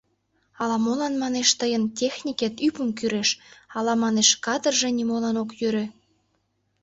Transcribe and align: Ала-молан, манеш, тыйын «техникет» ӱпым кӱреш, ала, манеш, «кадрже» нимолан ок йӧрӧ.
Ала-молан, 0.61 1.13
манеш, 1.23 1.49
тыйын 1.59 1.83
«техникет» 1.99 2.53
ӱпым 2.67 2.89
кӱреш, 2.97 3.29
ала, 3.77 3.93
манеш, 4.03 4.29
«кадрже» 4.45 4.89
нимолан 4.97 5.35
ок 5.43 5.49
йӧрӧ. 5.59 5.85